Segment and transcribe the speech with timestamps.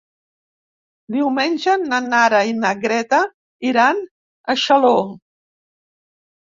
[1.15, 3.21] Diumenge na Nara i na Greta
[3.73, 4.05] iran
[4.55, 4.95] a Xaló.